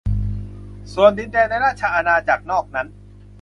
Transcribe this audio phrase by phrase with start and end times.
[0.93, 2.87] ส่วนดินแดนในราชอาณาจักรนอกนั้น